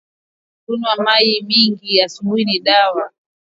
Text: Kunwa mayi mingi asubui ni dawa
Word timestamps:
Kunwa 0.63 0.93
mayi 1.05 1.33
mingi 1.47 1.93
asubui 2.05 2.45
ni 2.45 2.59
dawa 2.65 3.03